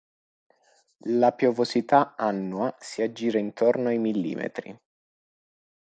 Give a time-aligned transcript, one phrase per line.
[1.19, 4.75] La piovosità annua si aggira intorno ai mm.